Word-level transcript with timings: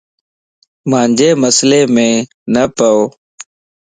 مانجي 0.89 1.29
مسليم 1.41 1.93
نه 2.53 2.63
پئو 2.75 2.99